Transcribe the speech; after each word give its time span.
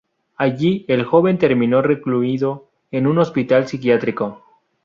Allí 0.35 0.83
el 0.87 1.03
joven 1.03 1.37
terminó 1.37 1.83
recluido 1.83 2.67
en 2.89 3.05
un 3.05 3.19
hospital 3.19 3.67
psiquiátrico. 3.67 4.41